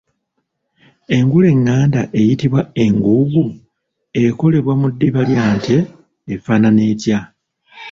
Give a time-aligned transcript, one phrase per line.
[1.15, 3.45] Engule enganda eyitibwa enguugu
[4.23, 5.75] ekolebwa mu ddiba lya nte
[6.33, 7.19] efaanana etya?